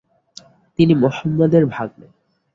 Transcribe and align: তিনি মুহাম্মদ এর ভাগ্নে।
তিনি 0.79 0.93
মুহাম্মদ 0.93 1.51
এর 1.57 1.65
ভাগ্নে। 1.65 2.07